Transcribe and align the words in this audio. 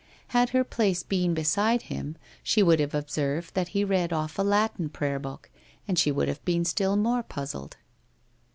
Had 0.29 0.49
her 0.49 0.63
place 0.63 1.03
been 1.03 1.35
beside 1.35 1.83
him, 1.83 2.17
she 2.41 2.63
would 2.63 2.79
have 2.79 2.95
observed 2.95 3.53
that 3.53 3.67
he 3.67 3.83
read 3.83 4.11
off 4.11 4.39
a 4.39 4.41
Latin 4.41 4.89
prayer 4.89 5.19
book, 5.19 5.51
and 5.87 5.99
she 5.99 6.11
would 6.11 6.27
have 6.27 6.43
been 6.43 6.65
still 6.65 6.95
more 6.95 7.21
puzzled. 7.21 7.77